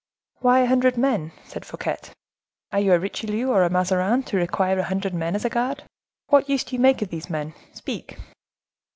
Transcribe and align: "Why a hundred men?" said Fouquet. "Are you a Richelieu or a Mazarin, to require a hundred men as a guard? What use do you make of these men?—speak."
"Why 0.39 0.61
a 0.61 0.65
hundred 0.65 0.97
men?" 0.97 1.31
said 1.43 1.63
Fouquet. 1.63 1.97
"Are 2.71 2.79
you 2.79 2.91
a 2.93 2.97
Richelieu 2.97 3.49
or 3.51 3.61
a 3.61 3.69
Mazarin, 3.69 4.23
to 4.23 4.35
require 4.37 4.79
a 4.79 4.83
hundred 4.85 5.13
men 5.13 5.35
as 5.35 5.45
a 5.45 5.49
guard? 5.51 5.83
What 6.29 6.49
use 6.49 6.63
do 6.63 6.75
you 6.75 6.81
make 6.81 7.03
of 7.03 7.09
these 7.09 7.29
men?—speak." 7.29 8.17